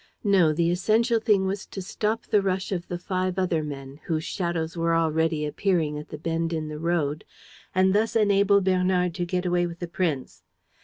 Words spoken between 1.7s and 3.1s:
stop the rush of the